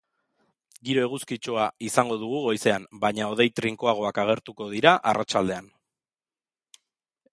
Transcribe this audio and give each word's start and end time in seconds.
Giro 0.87 1.01
eguzkitsua 1.09 1.65
izango 1.89 2.17
dugu 2.23 2.39
goizean, 2.45 2.87
baina 3.03 3.27
hodei 3.33 3.47
trinkoagoak 3.61 4.21
agertuko 4.25 4.71
dira 4.73 4.95
arratsaldean. 5.13 5.69